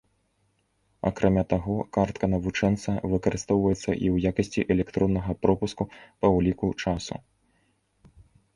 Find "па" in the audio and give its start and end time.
6.19-6.27